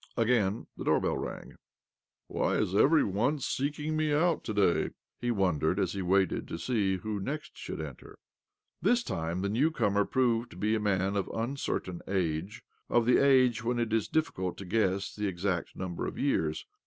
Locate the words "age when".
13.23-13.77